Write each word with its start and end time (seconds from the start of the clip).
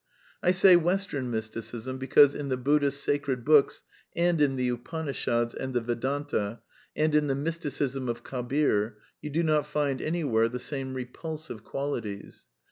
I 0.41 0.49
say 0.49 0.75
Western 0.77 1.29
Mysticism, 1.29 1.99
because 1.99 2.33
in 2.33 2.49
the 2.49 2.57
Buddhist 2.57 3.03
Sacred 3.03 3.45
Books 3.45 3.83
and 4.15 4.41
in 4.41 4.55
the 4.55 4.67
Upanishads 4.69 5.53
and 5.53 5.75
the 5.75 5.79
Vedanta, 5.81 6.59
and^ 6.97 7.13
in 7.13 7.27
the 7.27 7.35
Mysticism 7.35 8.09
of 8.09 8.23
Kabir, 8.23 8.97
you 9.21 9.29
do 9.29 9.43
not 9.43 9.67
find 9.67 10.01
anywhere 10.01 10.49
the 10.49 10.57
same 10.57 10.95
repulsive 10.95 11.63
qualities. 11.63 12.47